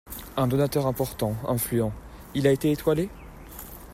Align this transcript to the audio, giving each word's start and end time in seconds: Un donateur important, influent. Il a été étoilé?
Un 0.35 0.47
donateur 0.47 0.87
important, 0.87 1.35
influent. 1.47 1.93
Il 2.33 2.47
a 2.47 2.51
été 2.51 2.71
étoilé? 2.71 3.07